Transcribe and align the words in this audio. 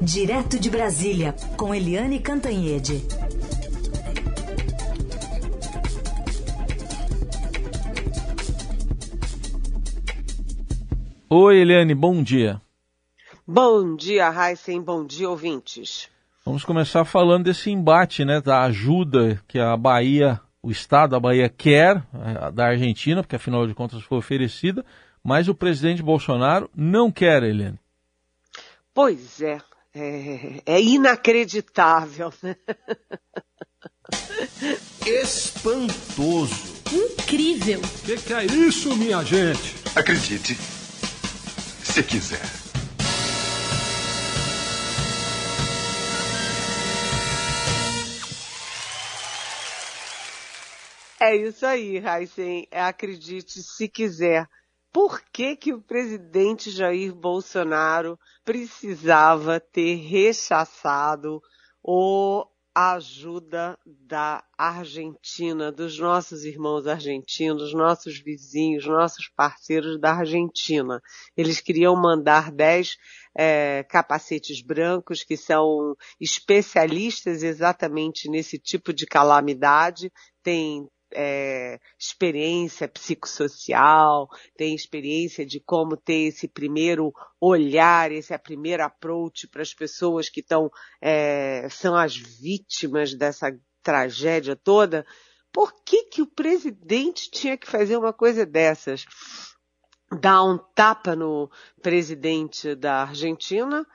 Direto 0.00 0.60
de 0.60 0.68
Brasília, 0.68 1.34
com 1.56 1.74
Eliane 1.74 2.20
Cantanhede. 2.20 3.02
Oi, 11.30 11.56
Eliane, 11.56 11.94
bom 11.94 12.22
dia. 12.22 12.60
Bom 13.46 13.96
dia, 13.96 14.30
Heisen, 14.30 14.82
bom 14.82 15.04
dia, 15.04 15.30
ouvintes. 15.30 16.10
Vamos 16.44 16.64
começar 16.64 17.04
falando 17.04 17.44
desse 17.44 17.70
embate, 17.70 18.24
né, 18.24 18.40
da 18.40 18.62
ajuda 18.64 19.42
que 19.48 19.58
a 19.58 19.76
Bahia, 19.76 20.38
o 20.62 20.70
Estado 20.70 21.12
da 21.12 21.20
Bahia 21.20 21.48
quer 21.48 21.96
eh, 21.96 22.50
da 22.52 22.66
Argentina, 22.66 23.22
porque 23.22 23.36
afinal 23.36 23.66
de 23.66 23.74
contas 23.74 24.02
foi 24.02 24.18
oferecida, 24.18 24.84
mas 25.24 25.48
o 25.48 25.54
presidente 25.54 26.02
Bolsonaro 26.02 26.70
não 26.76 27.10
quer, 27.10 27.42
Eliane. 27.42 27.80
Pois 28.94 29.40
é, 29.42 29.58
é, 29.96 30.62
é 30.66 30.80
inacreditável, 30.82 32.32
né? 32.42 32.54
Espantoso. 35.06 36.76
Incrível. 36.92 37.80
O 37.80 38.02
que, 38.04 38.16
que 38.18 38.34
é 38.34 38.44
isso, 38.44 38.94
minha 38.96 39.24
gente? 39.24 39.74
Acredite, 39.96 40.54
se 40.54 42.02
quiser. 42.02 42.42
É 51.18 51.34
isso 51.34 51.64
aí, 51.64 51.96
Heisen. 51.96 52.68
Acredite 52.70 53.62
se 53.62 53.88
quiser. 53.88 54.46
Por 54.92 55.22
que, 55.32 55.56
que 55.56 55.72
o 55.72 55.80
presidente 55.80 56.70
Jair 56.70 57.14
Bolsonaro 57.14 58.18
precisava 58.46 59.58
ter 59.58 59.96
rechaçado 59.96 61.42
o 61.82 62.46
ajuda 62.72 63.76
da 63.86 64.44
Argentina, 64.56 65.72
dos 65.72 65.98
nossos 65.98 66.44
irmãos 66.44 66.86
argentinos, 66.86 67.72
nossos 67.72 68.20
vizinhos, 68.20 68.86
nossos 68.86 69.28
parceiros 69.28 69.98
da 69.98 70.12
Argentina. 70.12 71.02
Eles 71.36 71.60
queriam 71.60 71.96
mandar 71.96 72.52
10 72.52 72.96
é, 73.36 73.82
capacetes 73.88 74.62
brancos 74.62 75.24
que 75.24 75.36
são 75.36 75.96
especialistas 76.20 77.42
exatamente 77.42 78.28
nesse 78.30 78.58
tipo 78.58 78.92
de 78.92 79.06
calamidade, 79.06 80.12
tem 80.42 80.86
é, 81.16 81.80
experiência 81.98 82.86
psicossocial, 82.86 84.28
tem 84.56 84.74
experiência 84.74 85.46
de 85.46 85.58
como 85.58 85.96
ter 85.96 86.28
esse 86.28 86.46
primeiro 86.46 87.12
olhar, 87.40 88.12
esse 88.12 88.36
primeiro 88.38 88.84
approach 88.84 89.48
para 89.48 89.62
as 89.62 89.72
pessoas 89.72 90.28
que 90.28 90.40
estão, 90.40 90.70
é, 91.00 91.66
são 91.70 91.96
as 91.96 92.14
vítimas 92.14 93.14
dessa 93.14 93.50
tragédia 93.82 94.54
toda. 94.54 95.06
Por 95.50 95.72
que, 95.82 96.04
que 96.04 96.20
o 96.20 96.26
presidente 96.26 97.30
tinha 97.30 97.56
que 97.56 97.66
fazer 97.66 97.96
uma 97.96 98.12
coisa 98.12 98.44
dessas? 98.44 99.06
Dar 100.20 100.44
um 100.44 100.58
tapa 100.74 101.16
no 101.16 101.50
presidente 101.82 102.74
da 102.74 103.02
Argentina, 103.04 103.86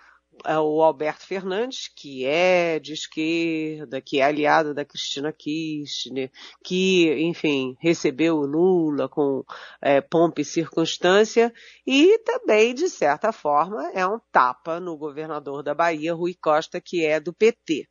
o 0.46 0.82
Alberto 0.82 1.26
Fernandes, 1.26 1.88
que 1.88 2.26
é 2.26 2.80
de 2.80 2.94
esquerda, 2.94 4.02
que 4.02 4.20
é 4.20 4.24
aliado 4.24 4.74
da 4.74 4.86
Cristina 4.86 5.32
Kirchner, 5.32 6.32
que, 6.64 7.14
enfim, 7.24 7.76
recebeu 7.80 8.38
o 8.38 8.46
Lula 8.46 9.08
com 9.08 9.44
é, 9.82 10.02
pompa 10.02 10.42
e 10.42 10.46
circunstância, 10.46 11.54
e 11.86 12.18
também, 12.20 12.74
de 12.74 12.90
certa 12.90 13.32
forma, 13.32 13.92
é 13.94 14.06
um 14.06 14.20
tapa 14.32 14.80
no 14.80 14.98
governador 14.98 15.64
da 15.64 15.74
Bahia, 15.74 16.14
Rui 16.14 16.34
Costa, 16.34 16.82
que 16.82 17.06
é 17.06 17.20
do 17.20 17.34
PT. 17.34 17.88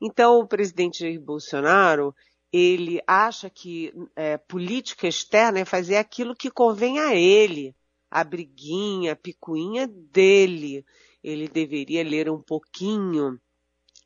Então, 0.00 0.38
o 0.38 0.46
presidente 0.46 1.18
Bolsonaro, 1.18 2.14
ele 2.52 3.00
acha 3.06 3.50
que 3.50 3.92
é, 4.14 4.38
política 4.38 5.08
externa 5.08 5.60
é 5.60 5.64
fazer 5.64 5.96
aquilo 5.96 6.36
que 6.36 6.50
convém 6.50 6.98
a 7.00 7.14
ele, 7.14 7.74
a 8.10 8.24
briguinha, 8.24 9.12
a 9.12 9.16
picuinha 9.16 9.86
dele 9.86 10.84
ele 11.22 11.48
deveria 11.48 12.02
ler 12.02 12.30
um 12.30 12.40
pouquinho, 12.40 13.38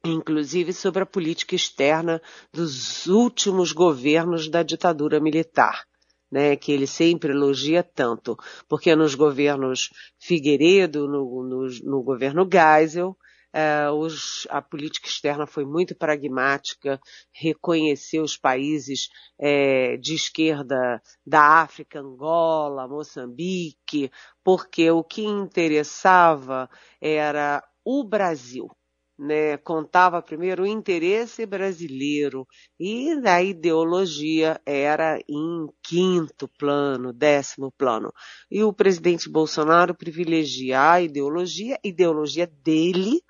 inclusive 0.04 0.72
sobre 0.72 1.02
a 1.02 1.06
política 1.06 1.54
externa 1.54 2.20
dos 2.52 3.06
últimos 3.06 3.72
governos 3.72 4.48
da 4.48 4.62
ditadura 4.62 5.20
militar. 5.20 5.84
Né, 6.30 6.56
que 6.56 6.72
ele 6.72 6.86
sempre 6.86 7.30
elogia 7.30 7.82
tanto, 7.82 8.38
porque 8.66 8.96
nos 8.96 9.14
governos 9.14 9.90
Figueiredo, 10.18 11.06
no, 11.06 11.42
no, 11.42 11.66
no 11.84 12.02
governo 12.02 12.48
Geisel, 12.50 13.14
Uh, 13.54 13.92
os, 13.92 14.46
a 14.48 14.62
política 14.62 15.06
externa 15.06 15.46
foi 15.46 15.66
muito 15.66 15.94
pragmática, 15.94 16.98
reconheceu 17.30 18.22
os 18.22 18.34
países 18.34 19.10
é, 19.38 19.98
de 19.98 20.14
esquerda 20.14 21.02
da 21.26 21.60
África, 21.60 22.00
Angola, 22.00 22.88
Moçambique, 22.88 24.10
porque 24.42 24.90
o 24.90 25.04
que 25.04 25.22
interessava 25.22 26.68
era 27.00 27.62
o 27.84 28.02
Brasil. 28.04 28.70
Né, 29.18 29.58
contava 29.58 30.22
primeiro 30.22 30.62
o 30.64 30.66
interesse 30.66 31.44
brasileiro 31.46 32.48
e 32.80 33.10
a 33.24 33.42
ideologia 33.42 34.60
era 34.66 35.20
em 35.28 35.68
quinto 35.82 36.48
plano, 36.58 37.12
décimo 37.12 37.70
plano. 37.70 38.12
E 38.50 38.64
o 38.64 38.72
presidente 38.72 39.28
Bolsonaro 39.28 39.94
privilegia 39.94 40.90
a 40.90 41.00
ideologia, 41.00 41.78
ideologia 41.84 42.46
dele, 42.46 43.22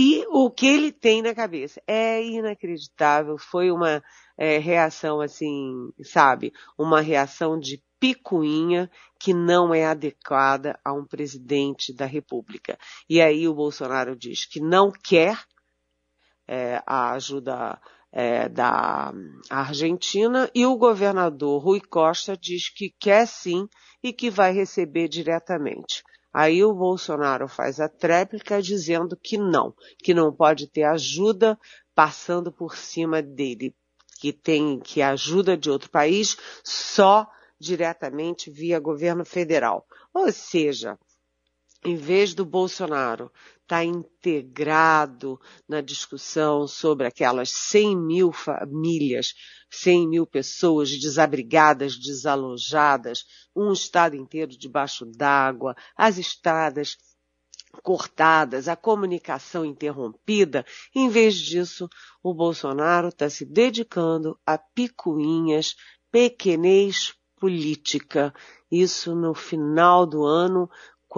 e 0.00 0.24
o 0.28 0.48
que 0.48 0.64
ele 0.64 0.92
tem 0.92 1.22
na 1.22 1.34
cabeça 1.34 1.82
é 1.84 2.22
inacreditável. 2.22 3.36
Foi 3.36 3.68
uma 3.72 4.00
é, 4.36 4.56
reação 4.56 5.20
assim, 5.20 5.92
sabe? 6.04 6.52
Uma 6.78 7.00
reação 7.00 7.58
de 7.58 7.82
picuinha 7.98 8.88
que 9.18 9.34
não 9.34 9.74
é 9.74 9.84
adequada 9.84 10.78
a 10.84 10.92
um 10.92 11.04
presidente 11.04 11.92
da 11.92 12.06
República. 12.06 12.78
E 13.10 13.20
aí 13.20 13.48
o 13.48 13.54
Bolsonaro 13.54 14.14
diz 14.14 14.46
que 14.46 14.60
não 14.60 14.92
quer 14.92 15.36
é, 16.46 16.80
a 16.86 17.10
ajuda 17.14 17.80
é, 18.12 18.48
da 18.48 19.12
Argentina 19.50 20.48
e 20.54 20.64
o 20.64 20.76
governador 20.76 21.60
Rui 21.60 21.80
Costa 21.80 22.36
diz 22.36 22.68
que 22.68 22.94
quer 23.00 23.26
sim 23.26 23.66
e 24.00 24.12
que 24.12 24.30
vai 24.30 24.52
receber 24.52 25.08
diretamente. 25.08 26.04
Aí 26.40 26.62
o 26.62 26.72
Bolsonaro 26.72 27.48
faz 27.48 27.80
a 27.80 27.88
tréplica 27.88 28.62
dizendo 28.62 29.16
que 29.16 29.36
não, 29.36 29.74
que 29.98 30.14
não 30.14 30.32
pode 30.32 30.68
ter 30.68 30.84
ajuda 30.84 31.58
passando 31.96 32.52
por 32.52 32.76
cima 32.76 33.20
dele, 33.20 33.74
que 34.20 34.32
tem 34.32 34.78
que 34.78 35.02
ajuda 35.02 35.56
de 35.56 35.68
outro 35.68 35.90
país 35.90 36.36
só 36.62 37.28
diretamente 37.58 38.52
via 38.52 38.78
governo 38.78 39.24
federal. 39.24 39.84
Ou 40.14 40.30
seja, 40.30 40.96
em 41.84 41.96
vez 41.96 42.34
do 42.34 42.44
Bolsonaro 42.44 43.32
estar 43.68 43.76
tá 43.76 43.84
integrado 43.84 45.38
na 45.68 45.82
discussão 45.82 46.66
sobre 46.66 47.06
aquelas 47.06 47.50
100 47.50 47.96
mil 47.96 48.32
famílias, 48.32 49.34
100 49.70 50.08
mil 50.08 50.26
pessoas 50.26 50.90
desabrigadas, 50.98 51.98
desalojadas, 51.98 53.24
um 53.54 53.70
estado 53.70 54.16
inteiro 54.16 54.56
debaixo 54.56 55.04
d'água, 55.04 55.76
as 55.94 56.16
estradas 56.16 56.96
cortadas, 57.82 58.66
a 58.66 58.74
comunicação 58.74 59.64
interrompida. 59.64 60.64
Em 60.94 61.10
vez 61.10 61.34
disso, 61.36 61.88
o 62.22 62.32
Bolsonaro 62.32 63.08
está 63.08 63.28
se 63.28 63.44
dedicando 63.44 64.38
a 64.46 64.56
picuinhas, 64.56 65.76
pequenez 66.10 67.14
política. 67.36 68.32
Isso 68.70 69.14
no 69.14 69.34
final 69.34 70.06
do 70.06 70.24
ano, 70.24 70.68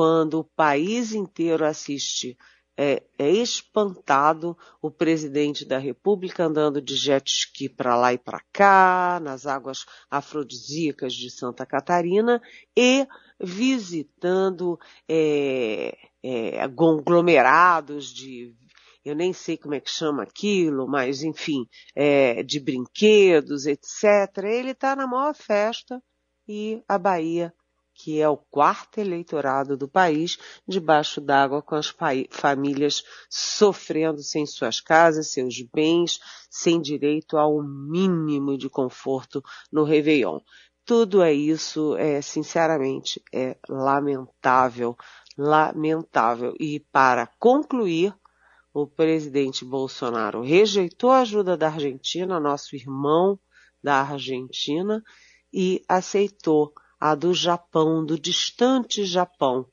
quando 0.01 0.39
o 0.39 0.45
país 0.45 1.13
inteiro 1.13 1.63
assiste 1.63 2.35
é, 2.75 3.03
é, 3.19 3.29
espantado 3.29 4.57
o 4.81 4.91
presidente 4.91 5.63
da 5.63 5.77
República 5.77 6.43
andando 6.43 6.81
de 6.81 6.97
jet 6.97 7.31
ski 7.31 7.69
para 7.69 7.95
lá 7.95 8.15
e 8.15 8.17
para 8.17 8.41
cá, 8.51 9.21
nas 9.23 9.47
águas 9.47 9.85
afrodisíacas 10.11 11.13
de 11.13 11.31
Santa 11.31 11.67
Catarina 11.67 12.41
e 12.75 13.07
visitando 13.39 14.81
é, 15.07 15.95
é, 16.23 16.67
conglomerados 16.69 18.07
de 18.07 18.57
eu 19.05 19.15
nem 19.15 19.35
sei 19.35 19.59
como 19.59 19.75
é 19.75 19.81
que 19.81 19.91
chama 19.91 20.23
aquilo, 20.23 20.89
mas 20.89 21.23
enfim, 21.23 21.67
é, 21.95 22.43
de 22.43 22.59
brinquedos, 22.59 23.67
etc. 23.67 24.45
Ele 24.45 24.71
está 24.71 24.97
na 24.97 25.07
maior 25.07 25.35
festa 25.35 26.03
e 26.49 26.83
a 26.89 26.97
Bahia 26.97 27.53
que 28.03 28.19
é 28.19 28.29
o 28.29 28.37
quarto 28.37 28.99
eleitorado 28.99 29.77
do 29.77 29.87
país, 29.87 30.39
debaixo 30.67 31.21
d'água 31.21 31.61
com 31.61 31.75
as 31.75 31.95
famílias 32.31 33.03
sofrendo 33.29 34.23
sem 34.23 34.47
suas 34.47 34.81
casas, 34.81 35.33
seus 35.33 35.61
bens, 35.61 36.19
sem 36.51 36.81
direito 36.81 37.37
ao 37.37 37.63
mínimo 37.63 38.57
de 38.57 38.71
conforto 38.71 39.43
no 39.71 39.85
Réveillon. 39.85 40.41
Tudo 40.83 41.23
é 41.23 41.33
isso, 41.33 41.95
é, 41.97 42.23
sinceramente, 42.23 43.23
é 43.33 43.57
lamentável, 43.69 44.97
lamentável. 45.37 46.55
E 46.59 46.81
para 46.91 47.27
concluir, 47.39 48.15
o 48.73 48.87
presidente 48.87 49.63
Bolsonaro 49.63 50.41
rejeitou 50.41 51.11
a 51.11 51.21
ajuda 51.21 51.55
da 51.55 51.69
Argentina, 51.69 52.41
nosso 52.41 52.75
irmão 52.75 53.39
da 53.83 54.01
Argentina, 54.01 55.03
e 55.53 55.85
aceitou 55.87 56.73
a 57.01 57.15
do 57.15 57.33
Japão, 57.33 58.05
do 58.05 58.19
distante 58.19 59.05
Japão. 59.05 59.67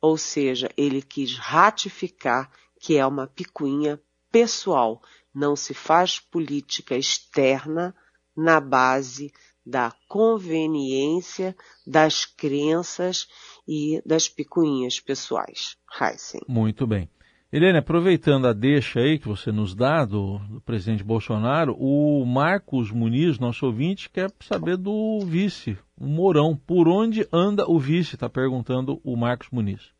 Ou 0.00 0.16
seja, 0.16 0.70
ele 0.76 1.02
quis 1.02 1.36
ratificar 1.36 2.50
que 2.80 2.96
é 2.96 3.06
uma 3.06 3.26
picuinha 3.26 4.00
pessoal. 4.30 5.00
Não 5.34 5.54
se 5.54 5.74
faz 5.74 6.18
política 6.18 6.96
externa 6.96 7.94
na 8.34 8.60
base 8.60 9.32
da 9.64 9.94
conveniência, 10.08 11.54
das 11.86 12.24
crenças 12.24 13.28
e 13.68 14.02
das 14.04 14.28
picuinhas 14.28 14.98
pessoais. 14.98 15.76
Heisen. 16.00 16.40
Muito 16.48 16.86
bem. 16.86 17.08
Helene, 17.54 17.76
aproveitando 17.76 18.46
a 18.46 18.54
deixa 18.54 19.00
aí 19.00 19.18
que 19.18 19.28
você 19.28 19.52
nos 19.52 19.74
dá 19.74 20.06
do, 20.06 20.38
do, 20.38 20.58
presidente 20.62 21.04
Bolsonaro, 21.04 21.76
o 21.78 22.24
Marcos 22.24 22.90
Muniz, 22.90 23.38
nosso 23.38 23.66
ouvinte, 23.66 24.08
quer 24.08 24.32
saber 24.40 24.78
do 24.78 25.20
vice, 25.26 25.76
o 26.00 26.06
Mourão. 26.06 26.56
Por 26.56 26.88
onde 26.88 27.28
anda 27.30 27.70
o 27.70 27.78
vice? 27.78 28.14
Está 28.14 28.26
perguntando 28.26 28.98
o 29.04 29.14
Marcos 29.18 29.50
Muniz. 29.52 29.90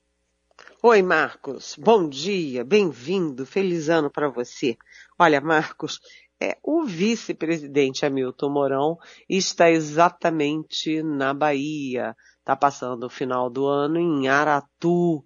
Oi, 0.83 1.03
Marcos. 1.03 1.77
Bom 1.79 2.09
dia, 2.09 2.65
bem-vindo, 2.65 3.45
feliz 3.45 3.91
ano 3.91 4.11
para 4.11 4.31
você. 4.31 4.79
Olha, 5.19 5.39
Marcos, 5.39 6.01
é, 6.41 6.57
o 6.63 6.85
vice-presidente 6.85 8.07
Hamilton 8.07 8.49
Mourão 8.49 8.99
está 9.29 9.71
exatamente 9.71 11.03
na 11.03 11.35
Bahia. 11.35 12.17
Está 12.39 12.57
passando 12.57 13.05
o 13.05 13.11
final 13.11 13.51
do 13.51 13.67
ano 13.67 13.99
em 13.99 14.27
Aratu, 14.27 15.23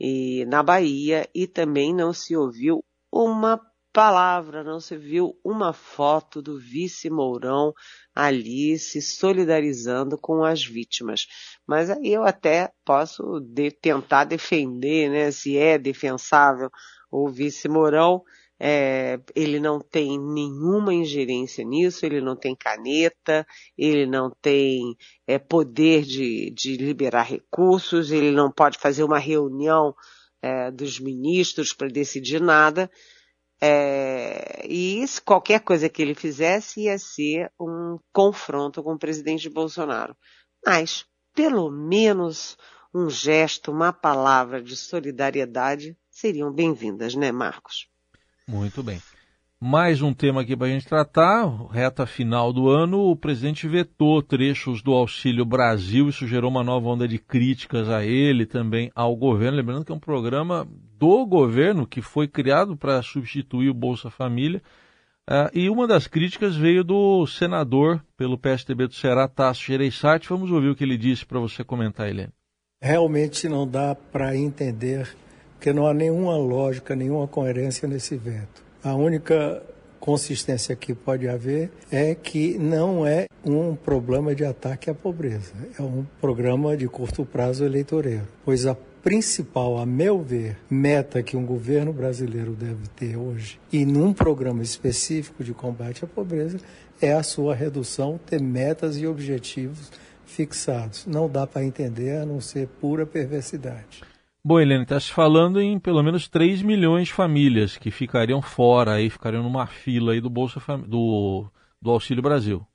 e, 0.00 0.46
na 0.46 0.62
Bahia, 0.62 1.28
e 1.34 1.46
também 1.46 1.94
não 1.94 2.12
se 2.12 2.34
ouviu 2.34 2.82
uma 3.12 3.60
palavra, 3.92 4.62
não 4.62 4.80
se 4.80 4.96
viu 4.96 5.36
uma 5.44 5.72
foto 5.72 6.40
do 6.40 6.58
vice 6.58 7.10
Mourão 7.10 7.74
ali 8.14 8.78
se 8.78 9.02
solidarizando 9.02 10.16
com 10.16 10.44
as 10.44 10.64
vítimas. 10.64 11.26
Mas 11.66 11.90
aí 11.90 12.12
eu 12.12 12.22
até 12.22 12.72
posso 12.84 13.40
de, 13.40 13.70
tentar 13.70 14.24
defender, 14.24 15.10
né, 15.10 15.30
se 15.30 15.56
é 15.58 15.76
defensável 15.76 16.70
o 17.10 17.28
vice 17.28 17.68
Mourão, 17.68 18.22
é, 18.62 19.18
ele 19.34 19.58
não 19.58 19.80
tem 19.80 20.18
nenhuma 20.18 20.92
ingerência 20.92 21.64
nisso, 21.64 22.04
ele 22.04 22.20
não 22.20 22.36
tem 22.36 22.54
caneta, 22.54 23.46
ele 23.76 24.04
não 24.04 24.30
tem 24.42 24.94
é, 25.26 25.38
poder 25.38 26.02
de, 26.02 26.50
de, 26.50 26.76
liberar 26.76 27.22
recursos, 27.22 28.12
ele 28.12 28.30
não 28.30 28.52
pode 28.52 28.78
fazer 28.78 29.02
uma 29.02 29.18
reunião 29.18 29.94
é, 30.42 30.70
dos 30.70 31.00
ministros 31.00 31.72
para 31.72 31.88
decidir 31.88 32.40
nada. 32.40 32.90
É, 33.62 34.66
e 34.68 35.04
qualquer 35.24 35.60
coisa 35.60 35.88
que 35.88 36.02
ele 36.02 36.14
fizesse 36.14 36.82
ia 36.82 36.98
ser 36.98 37.50
um 37.58 37.98
confronto 38.12 38.82
com 38.82 38.92
o 38.92 38.98
presidente 38.98 39.48
Bolsonaro. 39.48 40.14
Mas, 40.64 41.06
pelo 41.34 41.70
menos, 41.70 42.58
um 42.94 43.08
gesto, 43.08 43.70
uma 43.70 43.92
palavra 43.92 44.62
de 44.62 44.76
solidariedade 44.76 45.96
seriam 46.10 46.52
bem-vindas, 46.52 47.14
né, 47.14 47.32
Marcos? 47.32 47.89
Muito 48.46 48.82
bem. 48.82 49.00
Mais 49.62 50.00
um 50.00 50.14
tema 50.14 50.40
aqui 50.40 50.56
para 50.56 50.68
a 50.68 50.70
gente 50.70 50.86
tratar, 50.86 51.46
reta 51.70 52.06
final 52.06 52.50
do 52.50 52.70
ano, 52.70 53.10
o 53.10 53.14
presidente 53.14 53.68
vetou 53.68 54.22
trechos 54.22 54.80
do 54.80 54.92
Auxílio 54.92 55.44
Brasil, 55.44 56.08
isso 56.08 56.26
gerou 56.26 56.50
uma 56.50 56.64
nova 56.64 56.88
onda 56.88 57.06
de 57.06 57.18
críticas 57.18 57.90
a 57.90 58.02
ele, 58.02 58.46
também 58.46 58.90
ao 58.94 59.14
governo, 59.14 59.58
lembrando 59.58 59.84
que 59.84 59.92
é 59.92 59.94
um 59.94 60.00
programa 60.00 60.66
do 60.96 61.26
governo 61.26 61.86
que 61.86 62.00
foi 62.00 62.26
criado 62.26 62.74
para 62.74 63.02
substituir 63.02 63.68
o 63.68 63.74
Bolsa 63.74 64.08
Família, 64.08 64.62
uh, 65.28 65.50
e 65.52 65.68
uma 65.68 65.86
das 65.86 66.06
críticas 66.06 66.56
veio 66.56 66.82
do 66.82 67.26
senador 67.26 68.02
pelo 68.16 68.38
PSDB 68.38 68.86
do 68.86 68.94
Ceará, 68.94 69.28
Tasso 69.28 69.62
Gereissati, 69.62 70.26
vamos 70.26 70.50
ouvir 70.50 70.70
o 70.70 70.74
que 70.74 70.84
ele 70.84 70.96
disse 70.96 71.26
para 71.26 71.38
você 71.38 71.62
comentar, 71.62 72.08
Helene. 72.08 72.32
Realmente 72.82 73.46
não 73.46 73.68
dá 73.68 73.94
para 73.94 74.34
entender 74.34 75.06
porque 75.60 75.74
não 75.74 75.86
há 75.86 75.92
nenhuma 75.92 76.38
lógica, 76.38 76.96
nenhuma 76.96 77.28
coerência 77.28 77.86
nesse 77.86 78.16
veto. 78.16 78.64
A 78.82 78.94
única 78.94 79.62
consistência 80.00 80.74
que 80.74 80.94
pode 80.94 81.28
haver 81.28 81.70
é 81.92 82.14
que 82.14 82.56
não 82.56 83.06
é 83.06 83.26
um 83.44 83.76
problema 83.76 84.34
de 84.34 84.42
ataque 84.42 84.88
à 84.88 84.94
pobreza, 84.94 85.52
é 85.78 85.82
um 85.82 86.06
programa 86.18 86.74
de 86.78 86.88
curto 86.88 87.26
prazo 87.26 87.62
eleitoreiro, 87.62 88.26
pois 88.42 88.64
a 88.64 88.74
principal, 89.02 89.76
a 89.76 89.84
meu 89.84 90.22
ver, 90.22 90.56
meta 90.70 91.22
que 91.22 91.36
um 91.36 91.44
governo 91.44 91.92
brasileiro 91.92 92.52
deve 92.52 92.88
ter 92.96 93.18
hoje, 93.18 93.60
e 93.70 93.84
num 93.84 94.14
programa 94.14 94.62
específico 94.62 95.44
de 95.44 95.52
combate 95.52 96.06
à 96.06 96.08
pobreza, 96.08 96.58
é 97.02 97.12
a 97.12 97.22
sua 97.22 97.54
redução, 97.54 98.18
ter 98.24 98.40
metas 98.40 98.96
e 98.96 99.06
objetivos 99.06 99.92
fixados. 100.24 101.04
Não 101.06 101.28
dá 101.28 101.46
para 101.46 101.64
entender 101.64 102.16
a 102.16 102.24
não 102.24 102.40
ser 102.40 102.66
pura 102.80 103.04
perversidade. 103.04 104.08
Bom, 104.42 104.58
Helene, 104.58 104.84
está 104.84 104.98
se 104.98 105.12
falando 105.12 105.60
em 105.60 105.78
pelo 105.78 106.02
menos 106.02 106.26
3 106.26 106.62
milhões 106.62 107.08
de 107.08 107.14
famílias 107.14 107.76
que 107.76 107.90
ficariam 107.90 108.40
fora, 108.40 108.94
aí, 108.94 109.10
ficariam 109.10 109.42
numa 109.42 109.66
fila 109.66 110.12
aí 110.12 110.20
do 110.20 110.30
Bolsa 110.30 110.58
Fam... 110.58 110.80
do, 110.80 111.46
do 111.80 111.90
Auxílio 111.90 112.22
Brasil. 112.22 112.66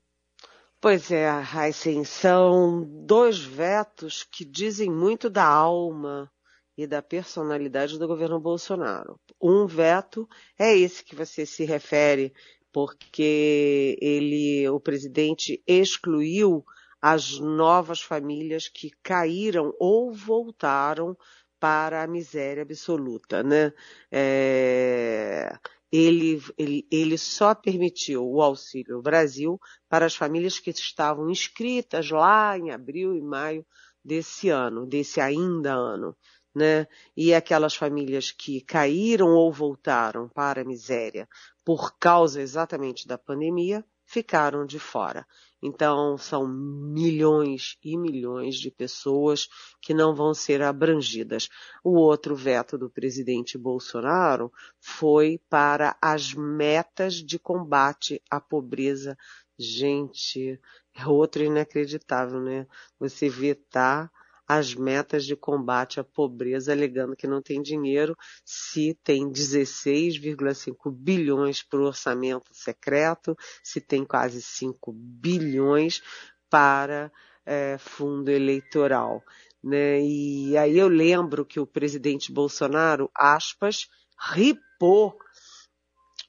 Pois 0.80 1.10
é, 1.10 1.28
Heisen, 1.28 2.04
são 2.04 2.84
dois 3.04 3.40
vetos 3.40 4.22
que 4.22 4.44
dizem 4.44 4.88
muito 4.88 5.28
da 5.28 5.44
alma 5.44 6.30
e 6.78 6.86
da 6.86 7.02
personalidade 7.02 7.98
do 7.98 8.06
governo 8.06 8.38
Bolsonaro. 8.38 9.18
Um 9.42 9.66
veto 9.66 10.28
é 10.56 10.72
esse 10.76 11.02
que 11.02 11.16
você 11.16 11.44
se 11.44 11.64
refere, 11.64 12.32
porque 12.72 13.98
ele, 14.00 14.68
o 14.68 14.78
presidente 14.78 15.60
excluiu 15.66 16.64
as 17.02 17.40
novas 17.40 18.00
famílias 18.00 18.68
que 18.68 18.90
caíram 19.02 19.74
ou 19.80 20.12
voltaram 20.12 21.16
para 21.58 22.02
a 22.02 22.06
miséria 22.06 22.62
absoluta, 22.62 23.42
né? 23.42 23.72
É, 24.10 25.56
ele, 25.90 26.42
ele, 26.58 26.86
ele 26.90 27.18
só 27.18 27.54
permitiu 27.54 28.24
o 28.26 28.42
Auxílio 28.42 29.00
Brasil 29.00 29.58
para 29.88 30.06
as 30.06 30.14
famílias 30.14 30.58
que 30.58 30.70
estavam 30.70 31.30
inscritas 31.30 32.10
lá 32.10 32.58
em 32.58 32.70
abril 32.70 33.14
e 33.14 33.22
maio 33.22 33.64
desse 34.04 34.48
ano, 34.48 34.86
desse 34.86 35.20
ainda 35.20 35.74
ano, 35.74 36.16
né? 36.54 36.86
E 37.16 37.34
aquelas 37.34 37.74
famílias 37.74 38.30
que 38.30 38.60
caíram 38.62 39.28
ou 39.28 39.52
voltaram 39.52 40.28
para 40.28 40.62
a 40.62 40.64
miséria 40.64 41.28
por 41.64 41.98
causa 41.98 42.40
exatamente 42.40 43.06
da 43.06 43.18
pandemia 43.18 43.84
ficaram 44.06 44.64
de 44.64 44.78
fora. 44.78 45.26
Então, 45.62 46.18
são 46.18 46.46
milhões 46.46 47.76
e 47.82 47.96
milhões 47.96 48.56
de 48.56 48.70
pessoas 48.70 49.48
que 49.80 49.94
não 49.94 50.14
vão 50.14 50.34
ser 50.34 50.62
abrangidas. 50.62 51.48
O 51.82 51.92
outro 51.98 52.36
veto 52.36 52.76
do 52.76 52.90
presidente 52.90 53.56
Bolsonaro 53.56 54.52
foi 54.80 55.40
para 55.48 55.96
as 56.00 56.34
metas 56.34 57.14
de 57.14 57.38
combate 57.38 58.22
à 58.30 58.40
pobreza. 58.40 59.16
Gente, 59.58 60.60
é 60.94 61.06
outro 61.06 61.42
inacreditável, 61.42 62.40
né? 62.40 62.66
Você 62.98 63.28
vetar 63.28 64.10
as 64.46 64.74
metas 64.74 65.24
de 65.24 65.34
combate 65.34 65.98
à 65.98 66.04
pobreza, 66.04 66.72
alegando 66.72 67.16
que 67.16 67.26
não 67.26 67.42
tem 67.42 67.60
dinheiro, 67.60 68.16
se 68.44 68.96
tem 69.02 69.28
16,5 69.30 70.90
bilhões 70.92 71.62
para 71.62 71.80
o 71.80 71.86
orçamento 71.86 72.48
secreto, 72.52 73.36
se 73.62 73.80
tem 73.80 74.04
quase 74.04 74.40
5 74.40 74.92
bilhões 74.92 76.02
para 76.48 77.10
é, 77.44 77.76
fundo 77.78 78.30
eleitoral. 78.30 79.22
Né? 79.62 80.00
E 80.00 80.56
aí 80.56 80.78
eu 80.78 80.88
lembro 80.88 81.44
que 81.44 81.58
o 81.58 81.66
presidente 81.66 82.32
Bolsonaro, 82.32 83.10
aspas, 83.14 83.88
ripou 84.18 85.16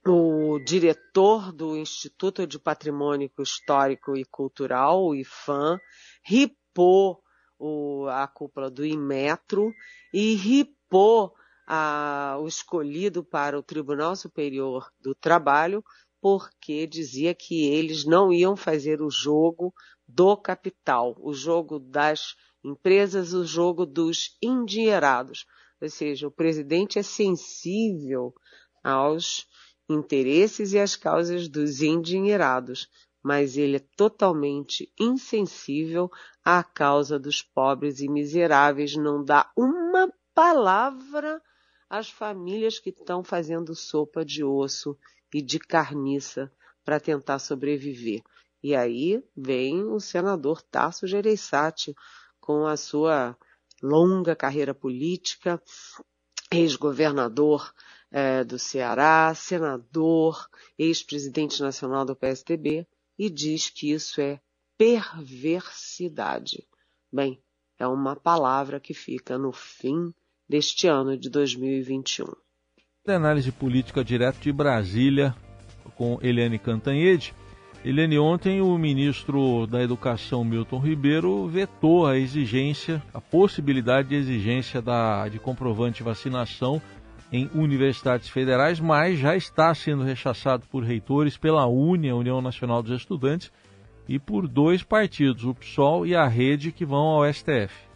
o 0.08 0.60
diretor 0.60 1.52
do 1.52 1.76
Instituto 1.76 2.48
de 2.48 2.58
Patrimônio 2.58 3.30
Histórico 3.40 4.16
e 4.16 4.24
Cultural, 4.26 5.04
o 5.04 5.14
IFAM, 5.14 5.80
ripou 6.24 7.22
o, 7.60 8.08
a 8.08 8.28
cúpula 8.28 8.70
do 8.70 8.86
Inmetro 8.86 9.74
e 10.14 10.36
ripou 10.36 11.34
a, 11.68 12.38
o 12.40 12.48
escolhido 12.48 13.24
para 13.24 13.58
o 13.58 13.64
Tribunal 13.64 14.16
Superior 14.16 14.92
do 15.00 15.14
Trabalho 15.14 15.84
porque 16.22 16.88
dizia 16.88 17.34
que 17.36 17.66
eles 17.66 18.06
não 18.06 18.34
iam 18.34 18.56
fazer 18.56 19.02
o 19.02 19.10
jogo 19.10 19.74
do 20.08 20.36
capital, 20.36 21.16
o 21.20 21.34
jogo 21.34 21.80
das 21.80 22.36
empresas, 22.64 23.34
o 23.34 23.46
jogo 23.46 23.86
dos 23.86 24.38
endinheirados. 24.42 25.46
Ou 25.80 25.90
seja, 25.90 26.28
o 26.28 26.32
presidente 26.32 26.98
é 26.98 27.04
sensível 27.04 28.34
aos 28.84 29.46
interesses 29.90 30.74
e 30.74 30.80
às 30.80 30.96
causas 30.96 31.48
dos 31.48 31.82
endinheirados 31.82 32.90
mas 33.28 33.58
ele 33.58 33.76
é 33.76 33.86
totalmente 33.98 34.90
insensível 34.98 36.10
à 36.46 36.64
causa 36.64 37.20
dos 37.20 37.42
pobres 37.42 38.00
e 38.00 38.08
miseráveis, 38.08 38.96
não 38.96 39.22
dá 39.22 39.52
uma 39.54 40.10
palavra 40.34 41.42
as 41.90 42.10
famílias 42.10 42.80
que 42.80 42.90
estão 42.90 43.26
fazendo 43.26 43.76
sopa 43.76 44.24
de 44.24 44.46
osso 44.46 44.98
e 45.34 45.42
de 45.42 45.60
carniça 45.60 46.50
para 46.86 47.02
tentar 47.02 47.40
sobreviver. 47.40 48.22
E 48.64 48.74
aí 48.74 49.22
vem 49.36 49.84
o 49.84 50.00
senador 50.00 50.62
Tasso 50.62 51.06
Gereissati 51.06 51.94
com 52.40 52.66
a 52.66 52.78
sua 52.78 53.38
longa 53.84 54.38
carreira 54.38 54.74
política, 54.74 55.62
ex-governador 56.50 57.74
é, 58.10 58.46
do 58.46 58.58
Ceará, 58.58 59.34
senador, 59.36 60.48
ex-presidente 60.80 61.62
nacional 61.62 62.06
do 62.06 62.16
PSDB, 62.16 62.88
e 63.18 63.30
diz 63.30 63.70
que 63.70 63.92
isso 63.92 64.22
é 64.22 64.40
perversidade. 64.78 66.64
Bem, 67.12 67.42
é 67.80 67.88
uma 67.88 68.16
palavra 68.16 68.80
que 68.80 68.94
fica 68.94 69.38
no 69.38 69.52
fim 69.52 70.14
deste 70.48 70.88
ano 70.88 71.18
de 71.18 71.30
2021. 71.30 72.26
Análise 73.08 73.52
política 73.52 74.04
direto 74.04 74.40
de 74.40 74.52
Brasília 74.52 75.36
com 75.96 76.20
Eliane 76.22 76.60
Cantanhede. 76.60 77.34
Eliane, 77.84 78.20
ontem 78.20 78.62
o 78.62 78.78
ministro 78.78 79.66
da 79.66 79.82
Educação, 79.82 80.44
Milton 80.44 80.80
Ribeiro, 80.80 81.48
vetou 81.48 82.06
a 82.06 82.18
exigência, 82.18 83.02
a 83.14 83.22
possibilidade 83.22 84.10
de 84.10 84.16
exigência 84.16 84.82
da, 84.82 85.28
de 85.30 85.40
comprovante 85.40 85.98
de 85.98 86.04
vacinação 86.04 86.82
em 87.32 87.50
universidades 87.54 88.30
federais, 88.30 88.80
mas 88.80 89.20
já 89.20 89.36
está 89.36 89.74
sendo 89.76 90.04
rechaçado 90.04 90.66
por 90.68 90.84
reitores, 90.84 91.38
pela 91.38 91.68
UNE, 91.68 92.10
a 92.10 92.16
União 92.16 92.42
Nacional 92.42 92.82
dos 92.82 93.00
Estudantes, 93.00 93.52
e 94.08 94.18
por 94.18 94.48
dois 94.48 94.84
partidos, 94.84 95.44
o 95.44 95.54
PSOL 95.54 96.06
e 96.06 96.16
a 96.16 96.28
Rede, 96.28 96.72
que 96.72 96.86
vão 96.86 97.06
ao 97.06 97.34
STF. 97.34 97.88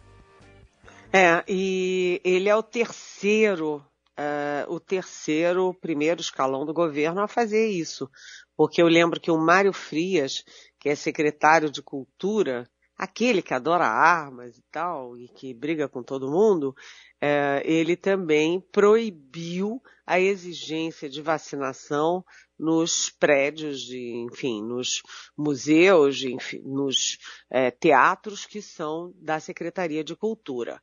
É, 1.12 1.42
e 1.48 2.20
ele 2.24 2.48
é 2.48 2.56
o 2.56 2.62
terceiro, 2.62 3.76
uh, 4.18 4.72
o 4.72 4.78
terceiro, 4.78 5.74
primeiro 5.74 6.20
escalão 6.20 6.64
do 6.66 6.74
governo 6.74 7.22
a 7.22 7.28
fazer 7.28 7.68
isso. 7.68 8.10
Porque 8.56 8.82
eu 8.82 8.86
lembro 8.86 9.20
que 9.20 9.30
o 9.30 9.38
Mário 9.38 9.72
Frias, 9.72 10.44
que 10.78 10.88
é 10.88 10.94
secretário 10.94 11.70
de 11.70 11.82
Cultura, 11.82 12.68
aquele 13.02 13.42
que 13.42 13.52
adora 13.52 13.84
armas 13.84 14.56
e 14.56 14.62
tal, 14.70 15.18
e 15.18 15.26
que 15.26 15.52
briga 15.52 15.88
com 15.88 16.04
todo 16.04 16.30
mundo, 16.30 16.72
é, 17.20 17.60
ele 17.64 17.96
também 17.96 18.60
proibiu 18.60 19.82
a 20.06 20.20
exigência 20.20 21.08
de 21.10 21.20
vacinação 21.20 22.24
nos 22.56 23.10
prédios, 23.10 23.80
de, 23.80 24.24
enfim, 24.30 24.62
nos 24.62 25.02
museus, 25.36 26.22
enfim, 26.22 26.62
nos 26.64 27.18
é, 27.50 27.72
teatros 27.72 28.46
que 28.46 28.62
são 28.62 29.12
da 29.16 29.40
Secretaria 29.40 30.04
de 30.04 30.14
Cultura. 30.14 30.80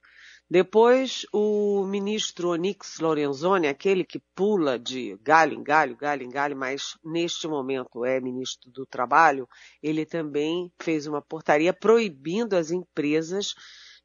Depois, 0.52 1.28
o 1.32 1.86
ministro 1.86 2.50
Onix 2.50 2.98
Lorenzoni, 3.00 3.68
aquele 3.68 4.04
que 4.04 4.20
pula 4.34 4.80
de 4.80 5.16
galho 5.22 5.54
em 5.54 5.62
galho, 5.62 5.96
galho 5.96 6.24
em 6.24 6.30
galho, 6.30 6.58
mas 6.58 6.98
neste 7.04 7.48
momento 7.48 8.04
é 8.04 8.20
ministro 8.20 8.72
do 8.72 8.84
Trabalho, 8.84 9.48
ele 9.84 10.08
também 10.08 10.74
fez 10.82 11.06
uma 11.06 11.22
portaria 11.22 11.72
proibindo 11.72 12.56
as 12.56 12.72
empresas 12.72 13.54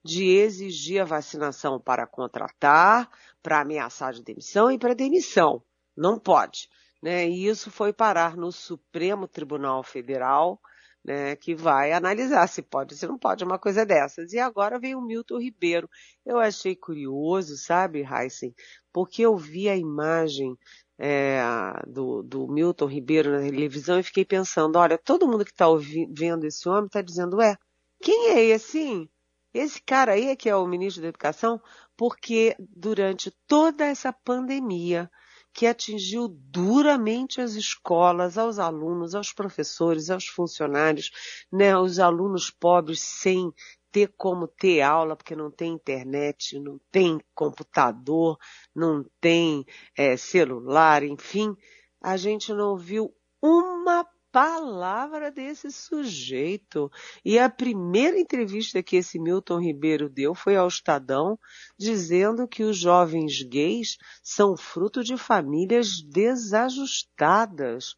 de 0.05 0.37
exigir 0.37 1.01
a 1.01 1.07
vacinação 1.07 1.81
para 1.81 2.07
contratar, 2.07 3.09
para 3.43 3.61
ameaçar 3.61 4.13
de 4.13 4.23
demissão 4.23 4.71
e 4.71 4.79
para 4.79 4.95
demissão. 4.95 5.63
Não 5.97 6.19
pode. 6.19 6.69
Né? 7.03 7.27
E 7.27 7.47
isso 7.47 7.71
foi 7.71 7.91
parar 7.91 8.37
no 8.37 8.53
Supremo 8.53 9.27
Tribunal 9.27 9.83
Federal, 9.83 10.61
né, 11.05 11.37
que 11.37 11.55
vai 11.55 11.93
analisar 11.93 12.47
se 12.49 12.63
pode, 12.63 12.97
se 12.97 13.07
não 13.07 13.19
pode 13.19 13.45
uma 13.45 13.59
coisa 13.59 13.85
dessas. 13.85 14.33
E 14.33 14.39
agora 14.39 14.79
vem 14.79 14.95
o 14.95 15.03
Milton 15.03 15.39
Ribeiro. 15.39 15.89
Eu 16.25 16.39
achei 16.39 16.75
curioso, 16.75 17.57
sabe, 17.57 18.03
Heisen, 18.03 18.55
porque 18.93 19.23
eu 19.23 19.37
vi 19.37 19.69
a 19.69 19.77
imagem 19.77 20.57
é, 20.99 21.43
do, 21.87 22.23
do, 22.23 22.49
Milton 22.49 22.87
Ribeiro 22.87 23.31
na 23.31 23.41
televisão 23.41 23.99
e 23.99 24.03
fiquei 24.03 24.25
pensando, 24.25 24.77
olha, 24.77 24.97
todo 24.97 25.29
mundo 25.29 25.45
que 25.45 25.51
está 25.51 25.67
vendo 26.11 26.45
esse 26.45 26.69
homem 26.69 26.87
está 26.87 27.03
dizendo, 27.03 27.41
é, 27.41 27.57
quem 28.01 28.31
é 28.31 28.43
esse? 28.45 29.11
Esse 29.53 29.81
cara 29.83 30.13
aí 30.13 30.29
é 30.29 30.37
que 30.37 30.49
é 30.49 30.57
o 30.57 30.67
ministro 30.67 31.03
da 31.03 31.09
Educação? 31.09 31.61
Porque 31.97 32.57
durante 32.59 33.31
toda 33.47 33.85
essa 33.85 34.13
pandemia, 34.13 35.11
que 35.55 35.69
atingiu 35.69 36.27
duramente 36.29 37.41
as 37.41 37.55
escolas, 37.55 38.37
aos 38.37 38.59
alunos, 38.59 39.15
aos 39.15 39.33
professores, 39.33 40.11
aos 40.11 40.27
funcionários, 40.27 41.13
né, 41.51 41.79
os 41.79 42.01
alunos 42.01 42.51
pobres 42.51 43.01
sem 43.01 43.53
ter 43.93 44.13
como 44.17 44.49
ter 44.49 44.83
aula, 44.83 45.15
porque 45.15 45.37
não 45.37 45.53
tem 45.53 45.73
internet, 45.73 46.59
não 46.59 46.81
tem 46.91 47.21
computador, 47.33 48.37
não 48.75 49.07
tem 49.21 49.65
é, 49.97 50.17
celular, 50.17 51.05
enfim, 51.05 51.57
a 52.03 52.17
gente 52.17 52.53
não 52.53 52.77
viu 52.77 53.15
uma 53.41 54.05
palavra 54.35 55.31
desse 55.31 55.71
sujeito. 55.71 56.91
E 57.25 57.39
a 57.39 57.49
primeira 57.49 58.19
entrevista 58.19 58.83
que 58.83 58.97
esse 58.97 59.17
Milton 59.17 59.61
Ribeiro 59.61 60.09
deu 60.09 60.35
foi 60.35 60.57
ao 60.57 60.67
Estadão, 60.67 61.39
dizendo 61.79 62.49
que 62.49 62.65
os 62.65 62.77
jovens 62.77 63.45
gays 63.45 63.97
são 64.25 64.57
fruto 64.57 65.05
de 65.05 65.17
famílias 65.17 66.03
desajustadas, 66.03 67.95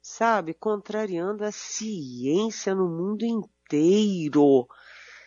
sabe? 0.00 0.54
Contrariando 0.54 1.44
a 1.44 1.50
ciência 1.50 2.76
no 2.76 2.88
mundo 2.88 3.24
inteiro 3.24 4.68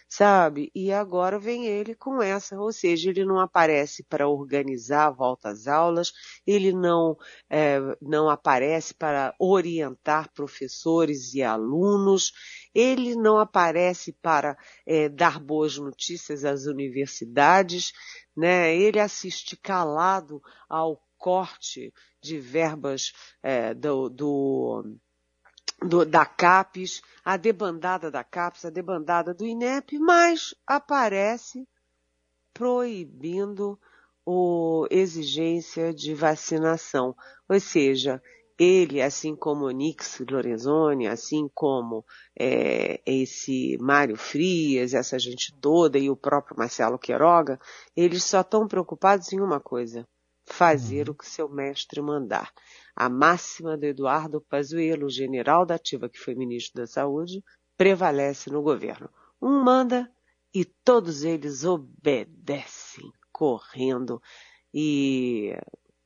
sabe? 0.07 0.71
E 0.73 0.91
agora 0.91 1.39
vem 1.39 1.65
ele 1.65 1.95
com 1.95 2.21
essa, 2.21 2.59
ou 2.59 2.71
seja, 2.71 3.09
ele 3.09 3.25
não 3.25 3.39
aparece 3.39 4.03
para 4.03 4.27
organizar 4.27 5.07
a 5.07 5.11
volta 5.11 5.49
às 5.49 5.67
aulas, 5.67 6.11
ele 6.45 6.71
não, 6.71 7.17
é, 7.49 7.79
não 8.01 8.29
aparece 8.29 8.93
para 8.93 9.33
orientar 9.39 10.31
professores 10.33 11.33
e 11.33 11.43
alunos, 11.43 12.31
ele 12.73 13.15
não 13.15 13.37
aparece 13.39 14.13
para 14.13 14.57
é, 14.85 15.09
dar 15.09 15.39
boas 15.39 15.77
notícias 15.77 16.45
às 16.45 16.65
universidades, 16.65 17.91
né? 18.35 18.75
Ele 18.75 18.99
assiste 18.99 19.57
calado 19.57 20.41
ao 20.69 21.01
corte 21.17 21.93
de 22.21 22.37
verbas 22.39 23.13
é, 23.41 23.73
do, 23.73 24.09
do 24.09 24.97
do, 25.81 26.05
da 26.05 26.25
CAPES, 26.25 27.01
a 27.23 27.37
debandada 27.37 28.09
da 28.09 28.23
CAPES, 28.23 28.65
a 28.65 28.69
debandada 28.69 29.33
do 29.33 29.45
INEP, 29.45 29.97
mas 29.99 30.55
aparece 30.65 31.67
proibindo 32.53 33.79
a 34.27 34.87
exigência 34.89 35.93
de 35.93 36.13
vacinação. 36.13 37.15
Ou 37.47 37.59
seja, 37.59 38.21
ele, 38.57 39.01
assim 39.01 39.35
como 39.35 39.65
o 39.65 39.71
Nix 39.71 40.21
Lorenzoni, 40.29 41.07
assim 41.07 41.49
como 41.53 42.05
é, 42.39 43.01
esse 43.05 43.77
Mário 43.79 44.15
Frias, 44.15 44.93
essa 44.93 45.19
gente 45.19 45.53
toda 45.59 45.99
e 45.99 46.09
o 46.09 46.15
próprio 46.15 46.57
Marcelo 46.57 46.97
Queiroga, 46.97 47.59
eles 47.95 48.23
só 48.23 48.41
estão 48.41 48.67
preocupados 48.67 49.31
em 49.33 49.41
uma 49.41 49.59
coisa, 49.59 50.07
fazer 50.45 51.09
uhum. 51.09 51.13
o 51.13 51.17
que 51.17 51.27
seu 51.27 51.49
mestre 51.49 52.01
mandar. 52.01 52.51
A 52.95 53.09
máxima 53.09 53.77
do 53.77 53.85
Eduardo 53.85 54.39
Pazuello, 54.39 55.09
general 55.09 55.65
da 55.65 55.75
ativa 55.75 56.09
que 56.09 56.17
foi 56.17 56.33
ministro 56.33 56.81
da 56.81 56.87
Saúde, 56.87 57.43
prevalece 57.77 58.49
no 58.49 58.61
governo. 58.61 59.09
Um 59.41 59.63
manda 59.63 60.09
e 60.53 60.63
todos 60.63 61.23
eles 61.23 61.65
obedecem, 61.65 63.11
correndo. 63.31 64.21
E 64.73 65.53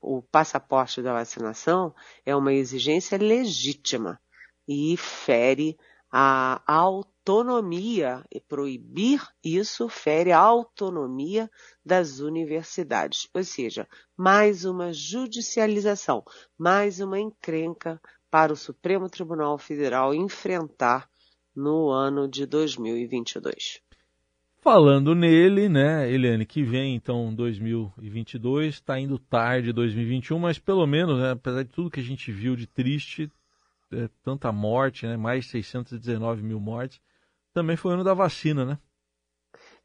o 0.01 0.21
passaporte 0.23 1.01
da 1.01 1.13
vacinação 1.13 1.93
é 2.25 2.35
uma 2.35 2.53
exigência 2.53 3.17
legítima 3.17 4.19
e 4.67 4.97
fere 4.97 5.77
a 6.11 6.61
autonomia, 7.29 8.23
e 8.33 8.41
proibir 8.41 9.21
isso 9.43 9.87
fere 9.87 10.31
a 10.31 10.39
autonomia 10.39 11.47
das 11.85 12.19
universidades. 12.19 13.29
Ou 13.35 13.43
seja, 13.43 13.87
mais 14.17 14.65
uma 14.65 14.91
judicialização, 14.91 16.23
mais 16.57 16.99
uma 16.99 17.19
encrenca 17.19 18.01
para 18.31 18.51
o 18.51 18.55
Supremo 18.55 19.07
Tribunal 19.07 19.59
Federal 19.59 20.11
enfrentar 20.11 21.07
no 21.55 21.89
ano 21.89 22.27
de 22.27 22.47
2022. 22.47 23.79
Falando 24.59 25.13
nele, 25.13 25.69
né, 25.69 26.11
Eliane, 26.11 26.47
que 26.47 26.63
vem 26.63 26.95
então 26.95 27.33
2022, 27.33 28.73
está 28.73 28.99
indo 28.99 29.19
tarde 29.19 29.71
2021, 29.71 30.39
mas 30.39 30.57
pelo 30.57 30.85
menos, 30.87 31.19
né, 31.19 31.31
apesar 31.31 31.61
de 31.61 31.69
tudo 31.69 31.91
que 31.91 31.99
a 31.99 32.03
gente 32.03 32.31
viu 32.31 32.55
de 32.55 32.65
triste, 32.65 33.31
é, 33.91 34.09
tanta 34.23 34.51
morte, 34.51 35.05
né? 35.05 35.15
mais 35.15 35.47
619 35.47 36.43
mil 36.43 36.59
mortes, 36.59 36.99
também 37.53 37.75
foi 37.77 37.91
o 37.91 37.93
ano 37.95 38.03
da 38.03 38.13
vacina, 38.13 38.65
né? 38.65 38.79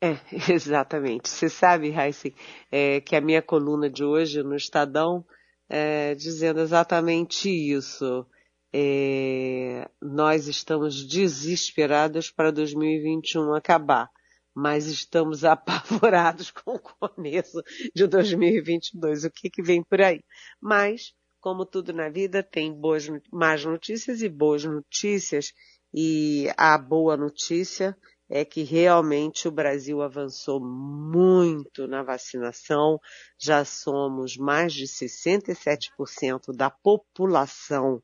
É, 0.01 0.19
exatamente. 0.53 1.29
Você 1.29 1.49
sabe, 1.49 1.89
Heisen, 1.89 2.35
é, 2.71 3.01
que 3.01 3.17
a 3.17 3.21
minha 3.21 3.43
coluna 3.43 3.89
de 3.89 4.05
hoje 4.05 4.43
no 4.43 4.55
Estadão 4.57 5.25
é 5.69 6.15
dizendo 6.15 6.61
exatamente 6.61 7.49
isso. 7.49 8.27
É, 8.73 9.89
nós 10.03 10.49
estamos 10.49 11.07
desesperados 11.07 12.31
para 12.31 12.51
2021 12.51 13.55
acabar. 13.55 14.11
mas 14.55 14.87
estamos 14.87 15.45
apavorados 15.45 16.51
com 16.51 16.75
o 16.75 16.79
começo 16.79 17.63
de 17.95 18.07
2022. 18.07 19.25
O 19.25 19.31
que, 19.31 19.51
que 19.51 19.63
vem 19.63 19.83
por 19.83 20.01
aí? 20.01 20.23
Mas, 20.61 21.13
como 21.41 21.67
tudo 21.67 21.93
na 21.93 22.09
vida, 22.09 22.43
tem 22.43 22.73
boas, 22.73 23.09
más 23.33 23.65
notícias 23.65 24.23
e 24.23 24.29
boas 24.29 24.65
notícias. 24.65 25.53
E 25.97 26.49
a 26.57 26.77
boa 26.77 27.17
notícia 27.17 27.97
é 28.29 28.45
que 28.45 28.65
realmente 28.65 29.47
o 29.47 29.53
Brasil 29.53 30.03
avançou 30.03 30.59
muito 30.59 31.87
na 31.87 32.03
vacinação. 32.03 32.99
Já 33.39 33.65
somos 33.65 34.37
mais 34.37 34.73
de 34.73 34.89
67% 34.89 36.53
da 36.53 36.69
população 36.69 38.03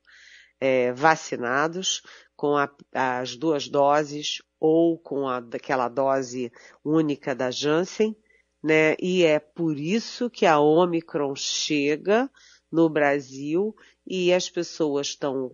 é, 0.60 0.92
vacinados 0.92 2.00
com 2.36 2.56
a, 2.56 2.70
as 2.94 3.34
duas 3.34 3.66
doses 3.66 4.40
ou 4.60 4.96
com 4.96 5.26
a, 5.26 5.40
daquela 5.40 5.88
dose 5.88 6.52
única 6.84 7.34
da 7.34 7.50
Janssen, 7.50 8.16
né? 8.62 8.94
E 9.00 9.24
é 9.24 9.40
por 9.40 9.76
isso 9.76 10.30
que 10.30 10.46
a 10.46 10.60
Omicron 10.60 11.34
chega 11.34 12.30
no 12.70 12.88
Brasil 12.88 13.74
e 14.12 14.32
as 14.34 14.50
pessoas 14.50 15.06
estão, 15.06 15.52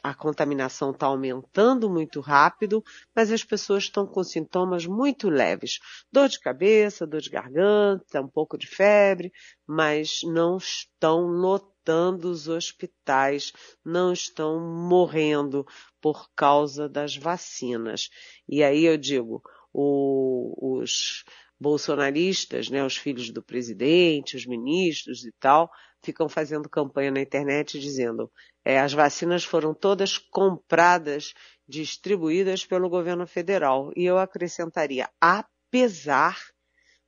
a 0.00 0.14
contaminação 0.14 0.92
está 0.92 1.06
aumentando 1.06 1.90
muito 1.90 2.20
rápido, 2.20 2.80
mas 3.12 3.32
as 3.32 3.42
pessoas 3.42 3.82
estão 3.82 4.06
com 4.06 4.22
sintomas 4.22 4.86
muito 4.86 5.28
leves. 5.28 5.80
Dor 6.12 6.28
de 6.28 6.38
cabeça, 6.38 7.04
dor 7.04 7.20
de 7.20 7.30
garganta, 7.30 8.22
um 8.22 8.28
pouco 8.28 8.56
de 8.56 8.68
febre, 8.68 9.32
mas 9.66 10.20
não 10.22 10.56
estão 10.56 11.22
lotando 11.22 12.30
os 12.30 12.46
hospitais, 12.46 13.52
não 13.84 14.12
estão 14.12 14.60
morrendo 14.60 15.66
por 16.00 16.30
causa 16.36 16.88
das 16.88 17.16
vacinas. 17.16 18.08
E 18.48 18.62
aí 18.62 18.84
eu 18.84 18.96
digo, 18.96 19.42
o, 19.72 20.78
os 20.78 21.24
bolsonaristas, 21.58 22.68
né, 22.68 22.84
os 22.84 22.96
filhos 22.96 23.32
do 23.32 23.42
presidente, 23.42 24.36
os 24.36 24.46
ministros 24.46 25.24
e 25.24 25.32
tal, 25.40 25.68
ficam 26.06 26.28
fazendo 26.28 26.68
campanha 26.68 27.10
na 27.10 27.20
internet 27.20 27.80
dizendo 27.80 28.30
é, 28.64 28.78
as 28.78 28.92
vacinas 28.92 29.44
foram 29.44 29.74
todas 29.74 30.18
compradas, 30.18 31.34
distribuídas 31.68 32.64
pelo 32.64 32.88
governo 32.88 33.26
federal. 33.26 33.92
E 33.96 34.04
eu 34.04 34.16
acrescentaria, 34.16 35.10
apesar 35.20 36.38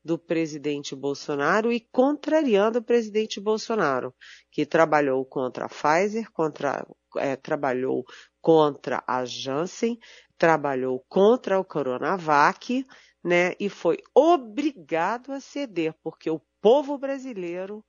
do 0.05 0.19
presidente 0.19 0.97
Bolsonaro 0.97 1.71
e 1.73 1.81
contrariando 1.93 2.81
o 2.81 2.83
presidente 2.83 3.41
Bolsonaro, 3.41 4.13
que 4.51 4.67
trabalhou 4.67 5.25
contra 5.25 5.67
a 5.67 5.69
Pfizer, 5.69 6.29
contra, 6.33 6.85
é, 7.19 7.37
trabalhou 7.37 8.05
contra 8.41 9.03
a 9.07 9.25
Janssen, 9.25 9.97
trabalhou 10.37 11.05
contra 11.09 11.61
o 11.61 11.65
Coronavac, 11.65 12.85
né, 13.23 13.53
e 13.61 13.69
foi 13.69 13.99
obrigado 14.15 15.33
a 15.33 15.41
ceder, 15.41 15.95
porque 16.03 16.31
o 16.31 16.41
povo 16.61 16.99
brasileiro 16.99 17.85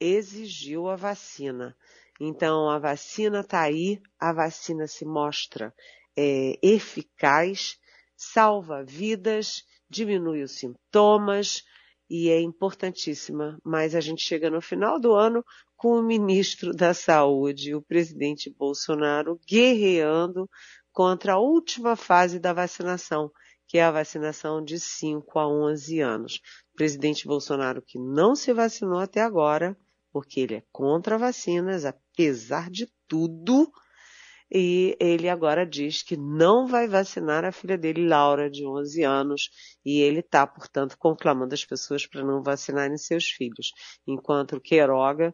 exigiu 0.00 0.88
a 0.88 0.96
vacina. 0.96 1.76
Então, 2.18 2.68
a 2.68 2.78
vacina 2.78 3.40
está 3.40 3.60
aí, 3.62 4.00
a 4.18 4.32
vacina 4.32 4.86
se 4.86 5.04
mostra 5.04 5.74
é, 6.16 6.58
eficaz, 6.62 7.78
salva 8.16 8.82
vidas, 8.84 9.64
diminui 9.88 10.42
os 10.42 10.52
sintomas 10.58 11.62
e 12.08 12.28
é 12.28 12.40
importantíssima. 12.40 13.58
Mas 13.64 13.94
a 13.94 14.00
gente 14.00 14.22
chega 14.22 14.50
no 14.50 14.60
final 14.60 15.00
do 15.00 15.14
ano 15.14 15.44
com 15.76 15.98
o 15.98 16.02
ministro 16.02 16.74
da 16.74 16.92
Saúde, 16.92 17.74
o 17.74 17.80
presidente 17.80 18.50
Bolsonaro, 18.50 19.40
guerreando 19.48 20.48
contra 20.92 21.34
a 21.34 21.38
última 21.38 21.96
fase 21.96 22.38
da 22.38 22.52
vacinação, 22.52 23.30
que 23.66 23.78
é 23.78 23.84
a 23.84 23.90
vacinação 23.90 24.62
de 24.62 24.78
5 24.78 25.38
a 25.38 25.48
11 25.48 26.00
anos. 26.00 26.40
O 26.74 26.76
presidente 26.76 27.26
Bolsonaro, 27.26 27.80
que 27.80 27.98
não 27.98 28.34
se 28.34 28.52
vacinou 28.52 28.98
até 28.98 29.22
agora, 29.22 29.74
porque 30.12 30.40
ele 30.40 30.56
é 30.56 30.62
contra 30.72 31.18
vacinas, 31.18 31.84
apesar 31.84 32.70
de 32.70 32.88
tudo, 33.06 33.70
e 34.52 34.96
ele 34.98 35.28
agora 35.28 35.64
diz 35.64 36.02
que 36.02 36.16
não 36.16 36.66
vai 36.66 36.88
vacinar 36.88 37.44
a 37.44 37.52
filha 37.52 37.78
dele, 37.78 38.08
Laura, 38.08 38.50
de 38.50 38.66
11 38.66 39.04
anos, 39.04 39.50
e 39.84 40.00
ele 40.00 40.20
está, 40.20 40.46
portanto, 40.46 40.96
conclamando 40.98 41.54
as 41.54 41.64
pessoas 41.64 42.06
para 42.06 42.24
não 42.24 42.42
vacinarem 42.42 42.96
seus 42.96 43.26
filhos, 43.26 43.72
enquanto 44.06 44.56
o 44.56 44.60
Queiroga, 44.60 45.32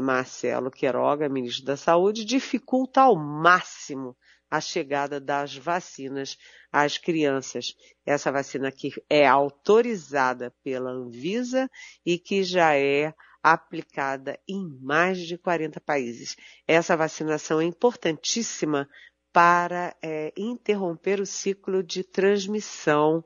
Marcelo 0.00 0.70
Queiroga, 0.70 1.28
ministro 1.28 1.64
da 1.64 1.76
Saúde, 1.76 2.24
dificulta 2.24 3.02
ao 3.02 3.16
máximo 3.16 4.16
a 4.50 4.60
chegada 4.60 5.20
das 5.20 5.56
vacinas 5.56 6.36
às 6.72 6.96
crianças. 6.98 7.74
Essa 8.06 8.32
vacina 8.32 8.72
que 8.72 8.90
é 9.08 9.26
autorizada 9.26 10.54
pela 10.62 10.90
Anvisa 10.90 11.68
e 12.04 12.18
que 12.18 12.42
já 12.42 12.74
é 12.74 13.12
aplicada 13.42 14.38
em 14.48 14.68
mais 14.80 15.18
de 15.18 15.38
40 15.38 15.80
países. 15.80 16.36
Essa 16.66 16.96
vacinação 16.96 17.60
é 17.60 17.64
importantíssima 17.64 18.88
para 19.32 19.96
é, 20.02 20.32
interromper 20.36 21.20
o 21.20 21.26
ciclo 21.26 21.82
de 21.82 22.02
transmissão 22.02 23.24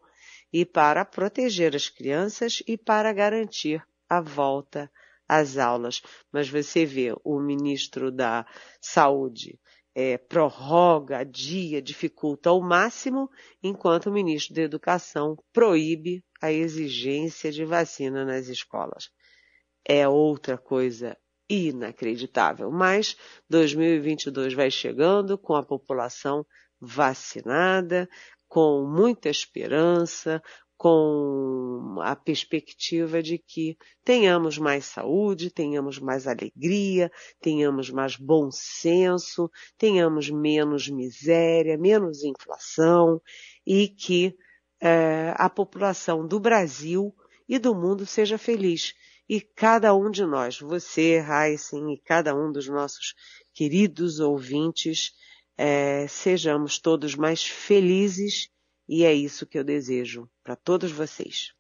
e 0.53 0.64
para 0.66 1.05
proteger 1.05 1.75
as 1.75 1.88
crianças 1.88 2.62
e 2.66 2.77
para 2.77 3.12
garantir 3.12 3.83
a 4.09 4.20
volta 4.20 4.90
às 5.27 5.57
aulas. 5.57 6.03
Mas 6.31 6.48
você 6.48 6.85
vê 6.85 7.14
o 7.25 7.40
ministro 7.40 8.11
da 8.11 8.46
Saúde 8.81 9.59
é, 9.94 10.18
prorroga, 10.18 11.25
dia, 11.25 11.81
dificulta 11.81 12.51
ao 12.51 12.61
máximo, 12.61 13.31
enquanto 13.62 14.07
o 14.07 14.12
ministro 14.12 14.55
da 14.55 14.62
Educação 14.62 15.37
proíbe 15.53 16.25
a 16.40 16.53
exigência 16.53 17.51
de 17.51 17.64
vacina 17.64 18.25
nas 18.25 18.48
escolas 18.48 19.11
é 19.85 20.09
outra 20.09 20.57
coisa 20.57 21.16
inacreditável. 21.49 22.71
Mas 22.71 23.16
2022 23.49 24.55
vai 24.55 24.71
chegando 24.71 25.37
com 25.37 25.55
a 25.55 25.62
população 25.62 26.47
vacinada, 26.81 28.09
com 28.49 28.87
muita 28.87 29.29
esperança, 29.29 30.42
com 30.77 32.01
a 32.01 32.16
perspectiva 32.16 33.23
de 33.23 33.38
que 33.38 33.77
tenhamos 34.05 34.59
mais 34.59 34.85
saúde, 34.87 35.49
tenhamos 35.49 36.01
mais 36.01 36.27
alegria, 36.27 37.09
tenhamos 37.40 37.88
mais 37.88 38.16
bom 38.16 38.51
senso, 38.51 39.49
tenhamos 39.79 40.29
menos 40.29 40.88
miséria, 40.88 41.79
menos 41.79 42.25
inflação 42.25 43.21
e 43.64 43.88
que 43.88 44.35
é, 44.81 45.33
a 45.37 45.49
população 45.49 46.27
do 46.27 46.40
Brasil 46.40 47.14
e 47.49 47.61
do 47.61 47.77
mundo 47.77 48.05
seja 48.05 48.37
feliz 48.37 48.92
e 49.33 49.40
cada 49.40 49.95
um 49.95 50.11
de 50.11 50.27
nós, 50.27 50.61
você, 50.61 51.18
Heisen, 51.18 51.95
e 51.95 51.99
cada 51.99 52.37
um 52.37 52.53
dos 52.53 52.68
nossos 52.68 53.14
queridos 53.55 54.21
ouvintes, 54.21 55.14
é, 55.57 56.07
sejamos 56.07 56.79
todos 56.79 57.14
mais 57.14 57.42
felizes 57.42 58.51
e 58.87 59.05
é 59.05 59.14
isso 59.14 59.47
que 59.47 59.59
eu 59.59 59.64
desejo 59.64 60.29
para 60.45 60.55
todos 60.55 60.92
vocês. 60.92 61.55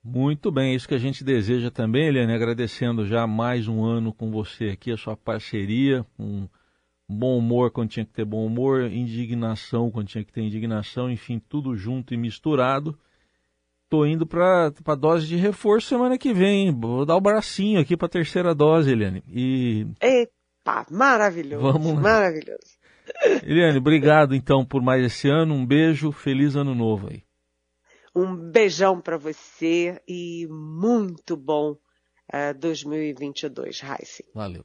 Muito 0.00 0.52
bem, 0.52 0.70
é 0.70 0.76
isso 0.76 0.86
que 0.86 0.94
a 0.94 0.98
gente 0.98 1.24
deseja 1.24 1.72
também, 1.72 2.06
Eliane, 2.06 2.32
agradecendo 2.32 3.04
já 3.04 3.26
mais 3.26 3.66
um 3.66 3.84
ano 3.84 4.12
com 4.12 4.30
você 4.30 4.66
aqui, 4.66 4.92
a 4.92 4.96
sua 4.96 5.16
parceria, 5.16 6.06
um 6.16 6.46
bom 7.08 7.36
humor 7.36 7.72
quando 7.72 7.90
tinha 7.90 8.06
que 8.06 8.12
ter 8.12 8.24
bom 8.24 8.46
humor, 8.46 8.84
indignação 8.84 9.90
quando 9.90 10.06
tinha 10.06 10.24
que 10.24 10.32
ter 10.32 10.42
indignação, 10.42 11.10
enfim, 11.10 11.40
tudo 11.40 11.76
junto 11.76 12.14
e 12.14 12.16
misturado. 12.16 12.96
Tô 13.88 14.04
indo 14.06 14.26
para 14.26 14.72
a 14.84 14.94
dose 14.94 15.26
de 15.26 15.36
reforço 15.36 15.88
semana 15.88 16.18
que 16.18 16.32
vem. 16.32 16.72
Vou 16.72 17.04
dar 17.04 17.16
o 17.16 17.20
bracinho 17.20 17.80
aqui 17.80 17.96
para 17.96 18.06
a 18.06 18.10
terceira 18.10 18.54
dose, 18.54 18.90
Eliane. 18.90 19.22
E... 19.28 19.86
Epa, 20.00 20.86
maravilhoso. 20.90 21.62
Vamos 21.62 21.94
lá. 21.94 22.00
Maravilhoso. 22.00 22.78
Eliane, 23.44 23.78
obrigado 23.78 24.34
então 24.34 24.64
por 24.64 24.82
mais 24.82 25.04
esse 25.04 25.28
ano. 25.28 25.54
Um 25.54 25.66
beijo, 25.66 26.10
feliz 26.10 26.56
ano 26.56 26.74
novo 26.74 27.08
aí. 27.10 27.22
Um 28.16 28.36
beijão 28.36 29.00
para 29.00 29.18
você 29.18 30.00
e 30.08 30.46
muito 30.48 31.36
bom 31.36 31.72
uh, 31.72 32.58
2022, 32.58 33.80
Raíssa. 33.80 34.24
Valeu. 34.34 34.64